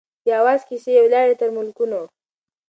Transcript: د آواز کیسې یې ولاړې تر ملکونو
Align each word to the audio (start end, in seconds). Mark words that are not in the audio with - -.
د 0.25 0.27
آواز 0.41 0.61
کیسې 0.69 0.91
یې 0.95 1.01
ولاړې 1.05 1.35
تر 1.41 1.49
ملکونو 1.57 2.01